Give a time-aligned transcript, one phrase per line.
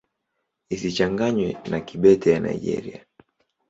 [0.75, 2.99] Isichanganywe na Kibete ya Nigeria.